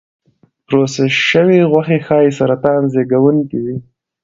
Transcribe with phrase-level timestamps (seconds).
[0.67, 3.75] پروسس شوې غوښې ښایي سرطان زېږونکي وي.